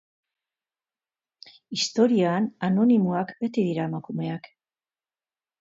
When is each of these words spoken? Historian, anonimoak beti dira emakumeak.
Historian, 1.77 2.49
anonimoak 2.71 3.37
beti 3.45 3.67
dira 3.69 3.87
emakumeak. 3.91 4.51